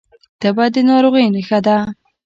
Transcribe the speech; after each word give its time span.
تبه 0.41 0.65
د 0.73 0.75
ناروغۍ 0.89 1.25
نښه 1.35 1.59
ده 1.65 1.77